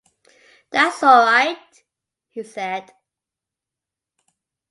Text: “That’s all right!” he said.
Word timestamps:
“That’s 0.71 1.03
all 1.03 1.25
right!” 1.27 1.59
he 2.29 2.41
said. 2.41 2.91